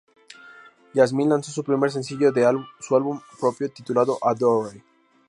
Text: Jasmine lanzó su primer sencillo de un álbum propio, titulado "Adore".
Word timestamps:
Jasmine 0.95 1.29
lanzó 1.29 1.51
su 1.51 1.63
primer 1.63 1.91
sencillo 1.91 2.31
de 2.31 2.47
un 2.49 2.65
álbum 2.89 3.21
propio, 3.39 3.69
titulado 3.71 4.17
"Adore". 4.23 4.83